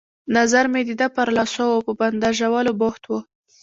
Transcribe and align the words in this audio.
نظر 0.35 0.65
مې 0.73 0.81
د 0.87 0.91
ده 0.99 1.07
پر 1.15 1.27
لاسو 1.37 1.63
وو، 1.69 1.85
په 1.87 1.91
بنداژولو 1.99 2.71
بوخت 2.79 3.03
وو. 3.05 3.19